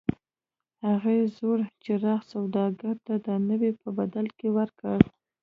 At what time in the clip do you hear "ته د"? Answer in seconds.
3.05-3.27